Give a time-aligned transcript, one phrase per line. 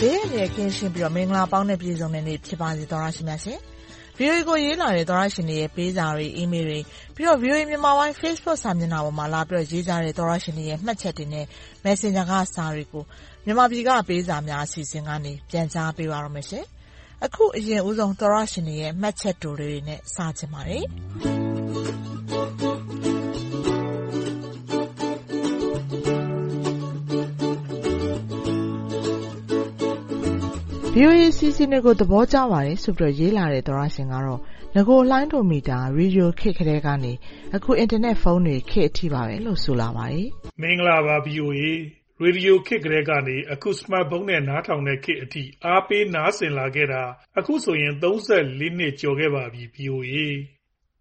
[0.00, 3.58] ဘေးအန္တရာယ်ကင်းရှင်းပြီးမင်္ဂလာပေါင်းနဲ့ပြည့်စုံတဲ့နေ့ဖြစ်ပါစေသောတရှင်များရှင်။
[4.18, 6.78] VOA ကိုရေးလာတဲ့သောတရှင်တွေရဲ့ပေးစာတွေ၊အီးမေးလ်တွေ၊
[7.14, 11.46] ပြီးတော့ VOA မြန်မာပိုင်း Facebook စာမျက်နှာပေါ်မှာလာပြီးရေးကြတဲ့သောတရှင်တွေရဲ့မှတ်ချက်တွေနဲ့
[11.84, 13.04] Messenger ကစာတွေကို
[13.44, 16.64] မြန်မာပြည်ကပေးစာများအစီအစဉ်ကနေပြန်ကြားပေးပါမယ်။
[17.24, 20.84] အခုအရင်ဦးဆုံးသောတရှင်တွေရဲ့မှတ်ချက်တိုလေးတွေနဲ့စချင်ပါတယ်။
[30.94, 34.40] VOA အစီအစဉ်တွေကိုသဘောကျပါတယ်ဆိုပြီးရေးလာတဲ့သောတရှင်ကတော့
[34.76, 37.12] နဂိုလှိုင်းဒိုမီတာရေဒီယိုခေတ်ကတည်းကနေ
[37.54, 40.26] အခုအင်တာနက်ဖုန်းတွေခေတ်အထိပါပဲလို့ဆိုလာပါတယ်။
[40.62, 41.62] မင်္ဂလာပါ VOA
[42.22, 47.02] ရေဒီယိုခေတ်ကတည်းကနေ အခု စမတ်ဖုန်းနဲ့ နားထောင်တဲ့ခေတ်အထိ အားပေးနားဆင်လာခဲ့တာ
[47.38, 48.04] အခုဆိုရင် ၃
[48.60, 50.14] ၄ နှစ်ကျော်ခဲ့ပါပြီ။ VOA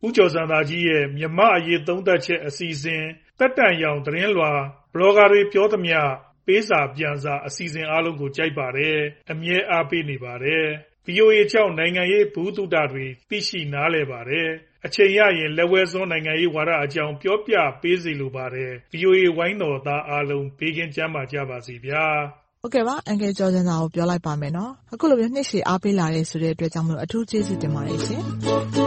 [0.06, 3.02] ဦးကျော်ဇံသာကြီးရဲ့ မြန်မာ့အရေး သုံးသပ်ချက် အစီအစဉ်၊
[3.40, 4.52] သက်တမ်းရောင် သတင်းလွှာ၊
[4.94, 6.00] ဘလော်ဂါတွေ ပြောသမျှ၊
[6.46, 8.98] ပေးစာပြန်စာ အစီအစဉ်အားလုံးကို ကြိုက်ပါတယ်။
[9.32, 10.66] အမြဲအားပေးနေပါတယ်။
[11.08, 14.50] VOA ကြောင့် နိုင်ငံရေး ဗဟုသုတတွေ သိရှိနားလည်ပါတယ်။
[14.86, 22.04] အချိန်ရရင် လက်ဝဲစွန်း နိုင်ငံရေးဝါဒအကြောင်း ပြောပြပေးစေလိုပါတယ်။ VOA ဝိုင်းတော်သားအားလုံး ဘေးကင်းကျန်းမာကြပါစေဗျာ။
[22.62, 28.24] ဟုတ်ကဲ့ပါ အန်ကယ် ကျော်ဇံသာကို ပြောလိုက်ပါမယ်နော်။အခုလိုမျိုး နှစ်ရှည်အားပေးလာတဲ့ အတွက်ကြောင့်အထူးကျေးဇူးတင်ပါတယ်ရှင်။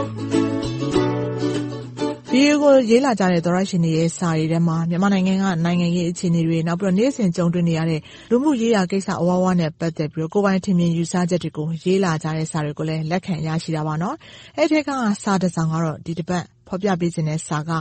[2.33, 13.95] VOA ကိုရေးလာကြတဲ့သောတရှင်တွေရဲ့စာတွေထဲမှာမြန်မာနိုင်ငံကနိုင်ငံရေးအခြေအနေတွေ၊နောက်ပြီးတော့နေ့စဉ်ကြုံတွေ့နေရတဲ့လူမှုရေးရာကိစ္စအဝဝနဲ့ပတ်သက်ပြီးကိုယ်ပိုင်ထင်မြင်ယူဆချက်တွေကိုရေးလာကြတဲ့စာတွေကိုလည်းလက်ခံရရှိတာပါ။
[14.57, 14.89] အဲဒီထဲက
[15.23, 17.71] စာတစောင်ကတော့ဒီတပတ်ဖော်ပြပေးချင်တဲ့စာက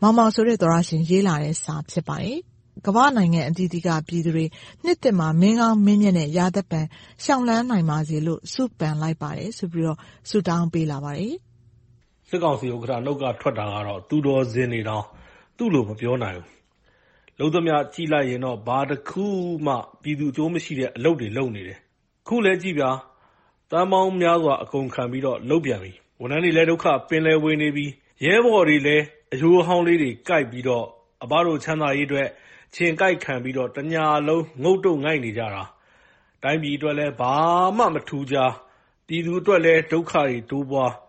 [0.00, 2.38] မောင်မောင်ဆိုတဲ့သောတရှင်ရေးလာတဲ့စာဖြစ်ပါတယ်။
[2.86, 4.44] ကမ္ဘာ့နိုင်ငံအသီးသီးကပြည်သူတွေ
[4.84, 6.86] နှစ်သစ်မှာမင်းကောင်းမင်းမြတ်နဲ့ရာသက်ပန်
[7.22, 9.96] လျှောက်လှမ်းနိုင်ပါစေလို့ဆုပန်လိုက်ပါတယ်ဆိုပြီး
[10.28, 11.34] ဆုတောင်းပေးလာပါတယ်
[12.30, 15.04] စစ်ကောင်စီဥက္ကဋ္ဌ နှုတ်ကထွက်တာကတော့ သူတော်စင်တွေတောင်
[15.56, 16.46] သူ့လိုမပြောနိုင်ဘူး။
[17.38, 19.26] လုပ်သမျှကြည့်လိုက်ရင်တော့ ဘာတခု
[19.66, 21.78] မှ ပြည်သူအကျိုးမရှိတဲ့ အလုပ်တွေ လုပ်နေတယ်။
[22.22, 22.90] အခုလည်းကြည့်ဗျာ
[23.70, 27.86] သန်းပေါင်းများစွာ အကုန်ခံပြီးတော့ လုပ်ပြန်ပြီ။ဝန်ထမ်းတွေလည်း ဒုက္ခပင်လယ်ဝေနေပြီ။
[28.24, 30.86] ရဲဘော်တွေလည်း အရိုးအဟောင်းလေးတွေ ကိုက်ပြီးတော့
[31.24, 32.28] အဘတို့ ချမ်းသာရေးအတွက်
[32.74, 33.94] ခြင်ကိုက်ခံပြီးတော့ တည
[34.28, 35.64] လုံး ငုတ်တုတ်ငိုက်နေကြတာ။
[36.42, 37.34] တိုင်းပြည်အတွက်လည်း ဘာ
[37.76, 38.52] မှမထူးခြား။
[39.06, 40.92] ပြည်သူအတွက်လည်း ဒုက္ခတွေ တိုးပွား။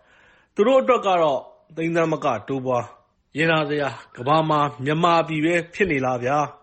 [0.56, 1.40] သူတို့အတွက်ကတော့
[1.76, 2.84] သိန်းသန်းမက တိုးပွား။
[3.38, 6.38] ရင်နာစရာ ကမ္ဘာမှာ မြန်မာပြည်ပဲ ဖြစ်နေလားဗျာ။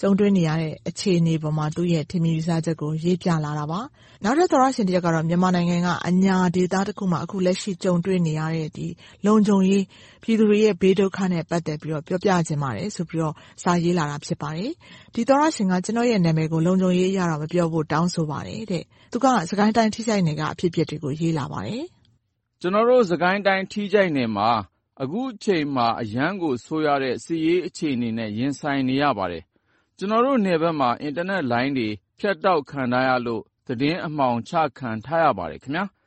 [0.00, 3.80] ကြုံတွေ့နေရတဲ့ အခြေအနေအပေါ်မှာ သူ့ရဲ့ ထင်မြင်ယူဆချက်ကို ရေးပြလာတာပါ။
[4.24, 8.92] နောက်ထပ် သောတရှင်တယောက်ကတော့ မြန်မာနိုင်ငံက အညာဒေသတခုမှာ အခုလက်ရှိ ကြုံတွေ့နေရတဲ့
[9.26, 9.82] လုံခြုံရေး၊
[10.22, 13.32] ပြည်သူတွေရဲ့ ဘေးဒုက္ခနဲ့ ပတ်သက်ပြီးပြောပြချင်ပါတယ်ဆိုပြီး
[13.62, 14.70] စာရေးလာတာ ဖြစ်ပါတယ်။
[15.14, 21.84] ဒီသောတရှင်က ကျနော့်ရဲ့နာမည်ကို လုံခြုံရေးအရတော့ မပြောဖို့ တောင်းဆိုပါတယ်တဲ့။သူက စစ်ကိုင်းတိုင်း ထီးချိုင့်နယ်က အဖြစ်အပျက်တွေကို ရေးလာပါတယ်
[22.62, 24.50] “ကျနော်တို့ စစ်ကိုင်းတိုင်း ထီးချိုင့်နယ်မှာ
[25.02, 29.44] အခုချိန်မှာ အရမ်းကိုဆိုးရွားတဲ့ စစ်ရေးအခြေအနေနဲ့ ရင်ဆိုင်နေရပါတယ်။
[29.98, 31.88] ကျနော်တို့နယ်ဘက်မှာ အင်တာနက်လိုင်းတွေ
[32.18, 35.60] ဖြတ်တောက်ခံထားရလို့ သတင်းအမှောင်ချခံထားရပါတယ်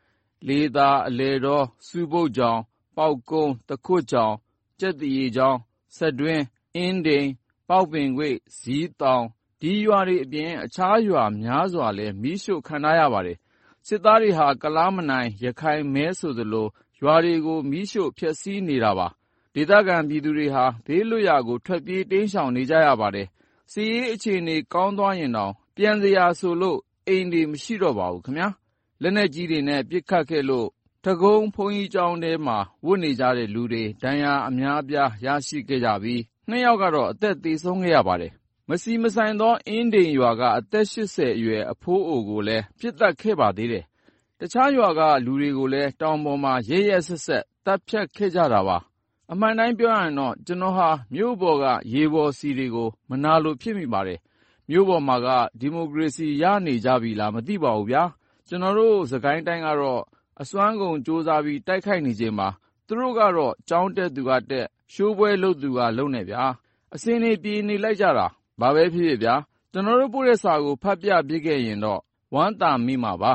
[0.48, 2.60] ။လေးသာ၊အလယ်တော၊ဆူးပုတ်ချောင်၊
[2.98, 4.34] ပေါက်ကုန်း၊သခွတ်ချောင်၊
[4.80, 5.58] ကြက်သရေချောင်း၊
[5.98, 6.42] စက်တွင်း၊
[6.76, 7.26] အင်းဒိန်၊
[7.70, 9.24] ပေါက်ပင်ကွေ့၊ဇီးသောင်
[9.62, 13.38] ဒီရွာတွေအပြင် အခြားရွာများစွာလည်း မီးရှို့ခံထားရပါတယ်။
[13.88, 16.68] စစ်သားတွေဟာကုလားမနိုင်၊ရခိုင် မဲဆိုသလို
[17.00, 19.08] ရွာတွေကို မီးရှို့ဖျက်ဆီးနေတာပါ။
[19.54, 23.28] ဒေသခံပြည်သူတွေဟာ ဘေးလွတ်ရာကို ထွက်ပြေးတိမ်းရှောင်နေကြရပါတယ်။
[23.72, 28.24] စစ်ရေးအခြေအနေ ကောင်းသွားရင်တောင်ပြန်စရာဆိုလို့ အိမ်တွေ မရှိတော့ပါဘူး။
[29.02, 30.68] လက်နက်ကြီးတွေနဲ့ ပစ်ခတ်ခဲ့လို့
[31.04, 38.43] ထကုံးဘုန်းကြီးကျောင်းထဲမှာဝတ်နေကြတဲ့လူတွေ ဒဏ်ရာအများအပြား ရရှိခဲ့ကြပြီး၂ယောက်ကတော့ အသက်သေဆုံးခဲ့ရပါတယ်။မ
[38.82, 43.84] ဆီမဆိုင်သော အင်းဒင်ရွာက အသက် ၈၀ အရွယ် အဖိုးအိုကိုလည်း ပစ်သတ်ခဲ့ပါသေးတယ်။
[44.40, 48.78] တခြားရွာက လူတွေကိုလည်း တောင်ပေါ်မှာ ရက်ရက်စက်စက် သတ်ဖြတ်ခဲ့ကြတာပါ။
[49.32, 54.20] အမှန်အတိုင်း ပြောရရင်တော့ ကျနော်ဟာ မြို့ပေါ်က ရေဘော်ဆီတွေကို မနာလို ဖြစ်မိပါတယ်။
[54.70, 55.28] မြို့ပေါ်မှာက
[55.60, 58.04] ဒီမိုကရေစီ ရနေကြပြီလား မသိပါဘူးဗျာ။
[58.48, 60.02] ကျနော်တို့ စစ်ကိုင်းတိုင်းကတော့
[60.42, 62.48] အစွမ်းကုန်ကြိုးစားပြီး တိုက်ခိုက်နေချိန်မှာ
[62.88, 66.44] သူတို့ကတော့ ကျောင်းတက်သူကတက်၊ရှိုးပွဲလုပ်သူကလုပ်နဲ့ဗျာ။
[66.94, 68.28] အဆင်တွေ ပြေနေလိုက်ကြတာ။
[68.62, 69.36] ဘာပဲဖြစ်ဖြစ်ဗျာ
[69.74, 72.00] ကျနော်တို့ပို့တဲ့စာကို ဖတ်ပြဖြစ်ခဲ့ရင်တော့
[72.34, 73.34] ဝမ်းသာမိမှာပါ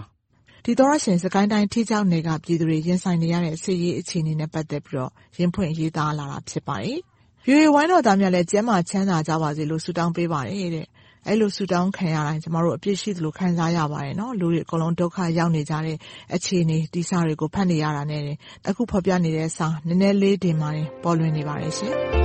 [0.64, 6.98] ဒီသောတရှင် စစ်ကိုင်းတိုင်း ထီးချောင်းနယ်က ပြည်သူတွေ ရင်ဆိုင်နေရတဲ့ စစ်ရေးအခြေအနေနဲ့ ပတ်သက်ပြီး ရင်ဖွင့်ရေးသားလာတာ ဖြစ်ပါတယ်။
[7.46, 10.86] VOA ဝိုင်းတော်သားများလည်း ကျန်းမာချမ်းသာကြပါစေလို့ ဆုတောင်းပေးပါတယ်တဲ့။
[11.26, 15.96] အဲဒီလို ဆုတောင်းခံရတိုင်း ကျမတို့ အပြစ်ရှိသလို ခံစားရပါတယ်။လူတွေအကုန်လုံး ဒုက္ခရောက်နေကြတဲ့
[16.34, 18.22] အခြေအနေ ဒီစာတွေကို ဖတ်နေရတာနဲ့
[18.68, 22.17] အခုဖော်ပြနေတဲ့စာ နည်းနည်းလေးတင်ပါတယ်ပေါ်လွင်နေပါတယ်ရှင်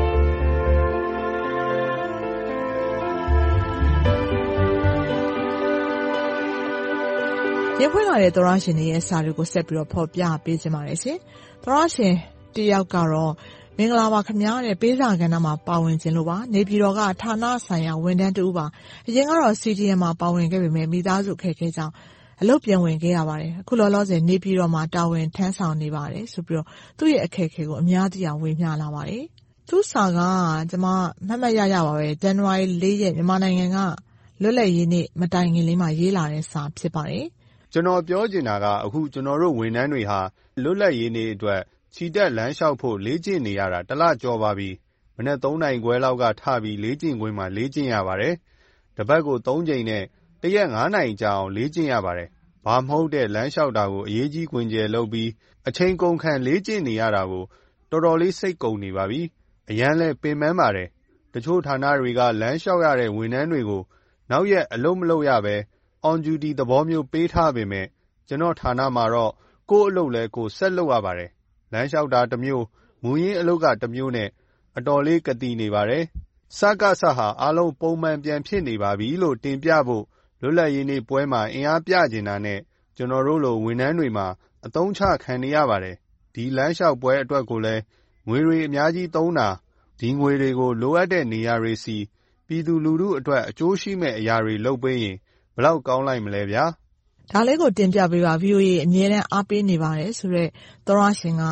[7.83, 10.97] ရင်ဖွင့်လာတဲ့သောတရှင်တွေရဲ့စာတွေကိုဆက်ပြီးဖော်ပြပေးချင်ပါတယ်။
[11.63, 12.13] သောတရှင်
[12.55, 13.33] တစ်ယောက်ကတော့
[13.77, 18.65] မင်္ဂလာပါခင်ဗျာတဲ့ပေးစာကဏ္ဍမှာပါဝင်ခြင်းလို့ပါနေပြည်တော်ကဌာနဆိုင်ရာဝန်ထမ်းတူပါ
[19.07, 21.93] အရင်ကတော့ CDM မှာပါဝင်ခဲ့ပေမဲ့မိသားစုခက်ခဲကြောင်း
[22.41, 29.23] အလုပ်ပြန်ဝင်ခဲ့ရပါတယ်အခုလောလောဆယ်နေပြည်တော်မှာတာဝန်ထမ်းဆောင်နေပါတယ်ဆိုပြီးတော့သူ့ရဲ့အခက်အခဲကိုအများကြီးအောင်ဝေမျှလာပါတယ်
[29.69, 30.19] သူ့စာက
[30.69, 30.85] ကျမ
[31.27, 33.77] မှတ်မှတ်ရရပါပဲဇန်နဝါရီ၄ရက်မြန်မာနိုင်ငံက
[34.41, 37.27] လွတ်လပ်ရေးနေ့မတိုင်ခင်လေးမှာရေးလာတဲ့စာဖြစ်ပါတယ်
[37.75, 40.19] ကျွန်တော်ပြောချင်တာက အခု ကျွန်တော်တို့ ဝန်ထမ်းတွေဟာ
[40.63, 41.61] လွတ်လပ်ရေးနေ့အတွက်
[41.93, 44.69] ချီတက်လမ်းလျှောက်ဖို့ လေ့ကျင့်နေရတာတလကျော်ပါပြီ။
[45.17, 48.33] မနက် ၃ နာရီခွဲလောက်က ထပြီး လေ့ကျင့်ကွင်းမှာ လေ့ကျင့်ရပါတယ်။
[48.97, 50.03] တပတ်ကို ၃ ကြိမ်နဲ့
[50.41, 52.29] တရက် ၅ နာရီကြာအောင် လေ့ကျင့်ရပါတယ်။
[52.65, 55.29] ဘာမဟုတ်တဲ့ လမ်းလျှောက်တာကို အရေးကြီးခွင်ကျယ်လုပ်ပြီး
[55.67, 57.43] အချိန်ကုန်ခံ လေ့ကျင့်နေရတာကို
[57.91, 59.21] တော်တော်လေး စိတ်ကုန်နေပါပြီ။
[59.69, 60.87] အရမ်းလည်း ပင်ပန်းပါတယ်။
[61.33, 63.81] တချို့ဌာနတွေက လမ်းလျှောက်ရတဲ့ ဝန်ထမ်းတွေကို
[64.31, 65.55] နောက်ရက် အလုပ်မလုပ်ရဘဲ
[66.09, 67.87] On Duty သဘောမျိုး ပေးထားပေမယ့်
[68.27, 69.31] ကျနော့်ဌာနမှာတော့
[69.69, 71.31] ကိုယ့်အလုပ်လည်း ကိုယ်ဆက်လုပ်ရပါတယ်
[71.71, 72.63] လမ်းလျှောက်တာတမျိုး၊
[73.03, 74.29] မူရင်းအလုပ်ကတမျိုးနဲ့
[74.77, 76.03] အတော်လေး ကသိနေပါတယ်။
[76.57, 80.03] စကစ ဟာ အားလုံး ပုံမှန်ပြန်ဖြစ်နေပါပြီလို့ တင်ပြဖို့
[80.41, 82.59] လွတ်လပ်ရေးနေ့ပွဲမှာ အင်အားပြချင်တာနဲ့
[82.97, 84.27] ကျနော်တို့လို ဝန်ထမ်းတွေမှာ
[84.65, 85.95] အသုံးချခံနေရပါတယ်။
[86.33, 87.81] ဒီလမ်းလျှောက်ပွဲအတွက်ကိုလည်း
[88.27, 89.47] ငွေတွေ အများကြီးသုံးတာ၊
[89.99, 91.97] ဒီငွေတွေကို လိုအပ်တဲ့နေရာတွေဆီ
[92.47, 95.17] ပြည်သူလူထုအတွက် အကျိုးရှိမယ့်အရာတွေ လုပ်ပေးရင်
[95.55, 96.63] ဘယ်လောက်ကောင်းလိုက်မလဲဗျာ
[97.31, 100.49] ဒါလေးကိုတင်ပြပေးပါ VOA အမြဲတမ်းအားပေးနေပါတယ်ဆိုတဲ့
[100.87, 101.43] သောတရှင်က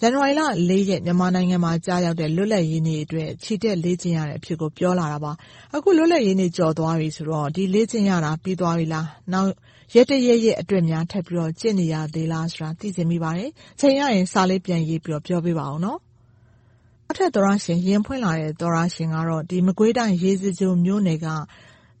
[0.00, 5.32] ဇန်နဝါရီလ၄ရက်မြန်မာနိုင်ငံမှာကျရောက်တဲ့လွတ်လပ်ရေးနေ့အတွက်ချီတက်လေ့ကျင့်ရတဲ့အဖြစ်ကိုပြောလာတာပါ။
[5.74, 9.50] အခုလွတ်လပ်ရေးနေ့ကျော်သွားပြီဆိုတော့ဒီလေ့ကျင့်ရတာပြီးသွားပြီလား။နောက်
[9.94, 13.50] ရက်တရက်ရက်အတွက်များထပ်ပြီးတော့ကျင့်နေရသေးလားဆိုတာသိချင်မိပါတယ်။
[13.80, 15.98] ချိန်ရရင်စာလေးပြန်ရေးပြီးတော့ပြောပေးပါဦးနော်။
[17.06, 21.28] နောက်ထပ်သောတရှင်ရင်ဖွင့်လာတဲ့သောတရှင်ကတော့မကွေးတိုင်းရေစကြိုမြို့နယ်က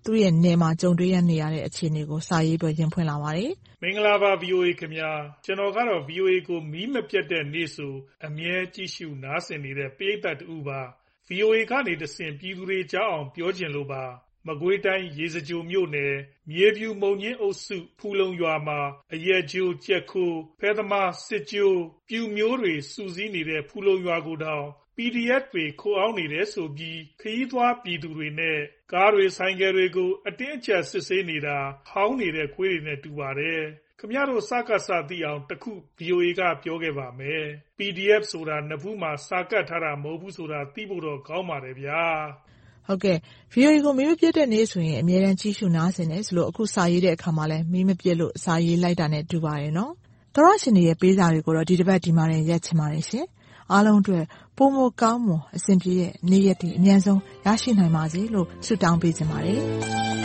[0.04, 3.52] သူ့ရဲ့နယ်မှာကြုံတွေ့နေရတဲ့အခြေအနေကို စာရေးအတွက်ရင်ဖွင့်လာပါတယ်။
[3.82, 5.10] မင်္ဂလာပါ VOA ခင်ဗျာ။
[5.44, 7.94] ကျနော်ကတော့ VOA ကို မီးမပျက်တဲ့နေ့ဆို
[8.26, 10.80] အမြဲကြည့်ရှု နားဆင်နေတဲ့ ပရိသတ်တဦးပါ။
[11.28, 14.04] VOA ကနေတဆင့် ပြည်သူတွေကြားအောင် ပြောချင်လို့ပါ။
[14.46, 16.14] မကွေးတိုင်း ရေစကြိုမြို့နယ်
[16.50, 18.80] မြေဖြူမုံညှင်းအုပ်စု ဖူလုံရွာမှာ
[19.14, 21.74] အရက်ကြိုး၊ကြက်ခိုး၊ဖဲသမား၊စစ်ကြိုး၊
[22.08, 24.66] ပျူမျိုးတွေ စုစည်းနေတဲ့ ဖူလုံရွာကိုတောင်
[24.98, 28.58] PDF တွေ ခိုအောင်းနေတယ်ဆိုပြီး ခရီးသွားပြည်သူတွေနဲ့
[28.92, 31.58] ကားတွေ၊ဆိုင်ကယ်တွေကို အတင်းအကျပ် စစ်ဆေးနေတာ
[31.88, 33.60] ဟောင်းနေတဲ့ ခွေးတွေနဲ့ တူပါတယ်။
[33.98, 37.44] ခင်ဗျားတို့ စကစ သိအောင် တခု VOA က ပြောခဲ့ပါမယ်။
[37.78, 42.00] PDF ဆိုတာ နဖူးမှာ စာကပ်ထားတာ မဟုတ်ဘူးဆိုတာ သိဖို့တော့ ကောင်းပါတယ်ဗျာ။
[42.86, 43.18] ဟုတ်ကဲ့
[43.52, 49.92] VOA ကိုမီးမပျက်တဲ့နေ့ဆိုရင် အမြဲတမ်း ကြည့်ရှုနားဆင်တယ်ဆိုလို့ အခု စာရေးတဲ့အခါမှာလည်းမီးမပျက်လို့ စာရေးလိုက်တာနဲ့ တူပါတယ်နော်။
[50.34, 53.26] သောတရှင်တွေရဲ့ ပေးစာတွေကိုတော့ ဒီတပတ် ဒီမှာတင် ရပ်ချင်ပါတယ်ရှင်
[53.72, 54.24] အားလုံးအတွက်
[54.56, 59.60] ပိုမိုကောင်းမွန်အဆင်ပြေတဲ့နေ့ရက်တွေအမြန်ဆုံးရရှိနိုင်ပါစေလို့ဆုတောင်းပေးချင်ပါတယ်။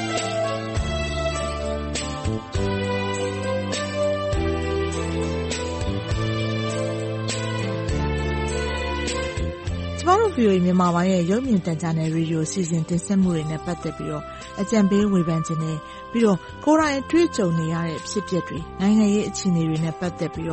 [10.00, 14.22] ကျမတို့ VOA မြန်မာပိုင်းရဲ့ရုပ်မြင်သံကြားနယ်ရေဒီယိုအစီအစဉ်တင်ဆက်မှုတွေနဲ့ပတ်သက်ပြီး
[14.61, 15.77] အကြံပေးဝေဖန်ချင်တယ်။
[16.11, 20.47] ပြီးတော့ကိုယ်တိုင်အတွေ့အကြုံနေရတဲ့ဖြစ်ပျက်တွေ၊နိုင်ငံရေးအခြေအနေတွေနဲ့ပတ်သက်ပြီး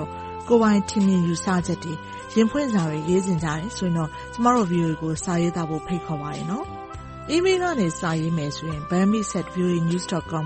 [0.49, 1.95] ကိုယ်ပိုင်ထင်မြင်ယူဆချက်တွေ
[2.35, 6.67] ရင်ဖွင့်စာတွေရေးချင်ကြတယ်ဆိုရင်တော့ကျမတို့ VOA ကိုစာရေးသားဖို့ဖိတ်ခေါ်ပါတယ်နော်။
[7.35, 10.43] email ကနေစာရေးမယ်ဆိုရင် burmese@voanews.com ကို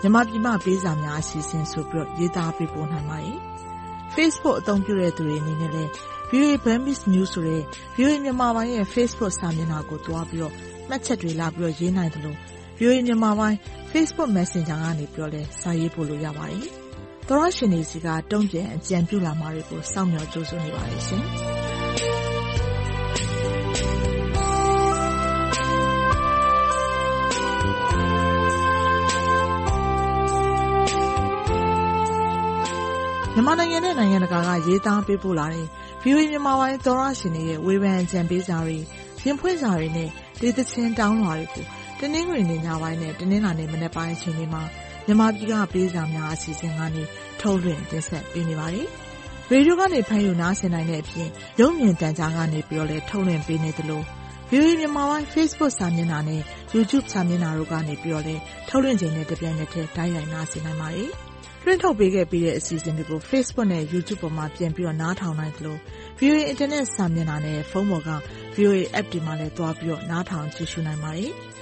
[0.00, 3.38] မြန်မာပြည်မှပေးစာများအစီအစဉ်ဆိုပြီးရေးသားပေးပို့နိုင်ပါတယ်။
[4.14, 5.90] Facebook အသုံးပြုတဲ့သူတွေအနေနဲ့လည်း
[6.30, 7.62] VOA Burmese News ဆိုတဲ့
[7.96, 10.54] VOA မြန်မာပိုင်းရဲ့ Facebook စာမျက်နှာကိုသွားပြီးတော့
[10.88, 12.38] မှတ်ချက်တွေလာပြီးတော့ရေးနိုင်တယ်လို့
[12.82, 13.58] VOA မြန်မာပိုင်း
[13.92, 16.66] Facebook Messenger ကနေပြောလဲစာရေးပို့လို့ရပါတယ်။
[17.28, 21.22] သောတရှင်တွေဆီကတုံ့ပြန်အကြံပြုလာမှာတွေကိုစောင့်မျှော်ကြိုဆိုနေပါတယ်ရှင်။
[33.34, 35.66] မြန်မာနိုင်ငံနဲ့နိုင်ငံတကာကရေးသားပေးပို့လာတဲ့
[36.02, 38.78] VOA မြန်မာပိုင်းသောတရှင်တွေရဲ့ဝေဖန်အကြံပေးစာတွေ၊
[39.24, 40.08] ရင်ဖွင့်စာတွေနဲ့
[40.40, 41.66] ဒေသချင်းတောင်းလွှာတွေကို
[42.04, 44.62] တနင်္ဂနွေနေ့ညပိုင်းနဲ့တနင်္လာနေ့မနက်ပိုင်းအချိန်တွေမှာ
[45.06, 47.02] မြန်မာပြည်ကပေးစာများအစီအစဉ်ကနေ
[47.40, 48.88] ထုတ်လွှင့်တင်ဆက်ပေးနေပါတယ်။
[49.50, 51.28] ရေဒီယိုကနေဖမ်းယူနားဆင်နိုင်တဲ့အပြင်
[51.60, 54.02] ရုပ်မြင်သံကြားကနေပြီးတော့လည်းထုတ်လွှင့်ပေးနေသလို
[54.50, 56.42] VOA မြန်မာပိုင်း Facebook စာမျက်နှာနဲ့
[56.74, 61.10] YouTube စာမျက်နှာတို့ကနေပြီးတော့လည်းထုတ်လွှင့်ချိန်နဲ့တပြိုင်နက်တည်းတိုက်ရိုက်နားဆင်နိုင်ပါတယ်။
[61.64, 65.76] လွှင့်ထုတ်ပေးခဲ့ပြီးတဲ့အစီအစဉ်တွေကို Facebook နဲ့ YouTube ပေါ်မှာပြန်ပြီးတော့နားထောင်နိုင်သလို
[66.18, 68.10] VOA Internet စာမျက်နှာနဲ့ဖုန်းပေါ်က
[68.54, 71.32] VOA App တွေမှာလည်းသွားပြီးတော့နားထောင်ကြည့်ရှုနိုင်ပါတယ်။